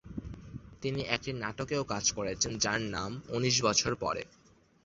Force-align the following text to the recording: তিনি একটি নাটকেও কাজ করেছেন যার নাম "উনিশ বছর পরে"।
তিনি 0.81 1.01
একটি 1.15 1.31
নাটকেও 1.41 1.83
কাজ 1.83 2.05
করেছেন 2.11 2.51
যার 2.57 2.81
নাম 2.95 3.11
"উনিশ 3.29 3.55
বছর 3.63 3.91
পরে"। 3.95 4.23